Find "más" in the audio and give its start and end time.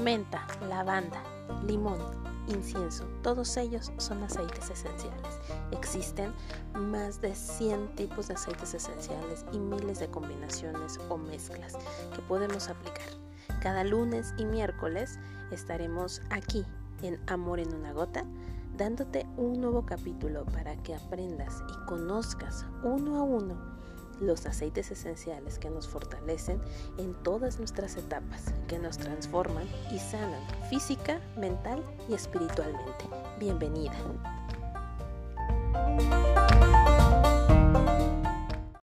6.74-7.20